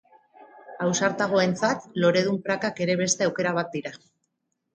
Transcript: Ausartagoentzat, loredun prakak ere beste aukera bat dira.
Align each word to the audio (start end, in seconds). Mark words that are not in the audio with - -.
Ausartagoentzat, 0.85 1.85
loredun 2.05 2.41
prakak 2.49 2.83
ere 2.87 2.97
beste 3.03 3.29
aukera 3.29 3.53
bat 3.61 3.71
dira. 3.79 3.95